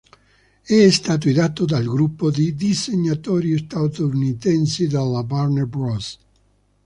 [0.63, 6.17] È stato ideato dal gruppo di disegnatori statunitensi della Warner Bros.